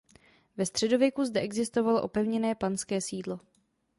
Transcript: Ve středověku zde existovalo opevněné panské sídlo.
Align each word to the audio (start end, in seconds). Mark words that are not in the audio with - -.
Ve 0.57 0.65
středověku 0.65 1.25
zde 1.25 1.41
existovalo 1.41 2.01
opevněné 2.03 2.55
panské 2.55 3.01
sídlo. 3.01 3.39